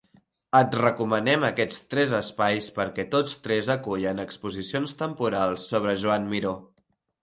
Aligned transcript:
Et 0.59 0.77
recomanem 0.79 1.45
aquests 1.49 1.83
tres 1.95 2.15
espais 2.21 2.71
perquè 2.79 3.07
tots 3.13 3.37
tres 3.47 3.73
acullen 3.77 4.27
exposicions 4.27 5.01
temporals 5.07 5.73
sobre 5.73 5.99
Joan 6.07 6.31
Miró. 6.37 6.61